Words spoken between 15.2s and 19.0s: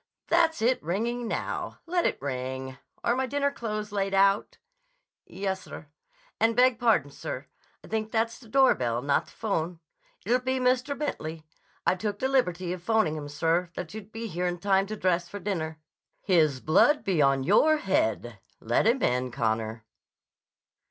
for dinner—" "His blood be on your head. Let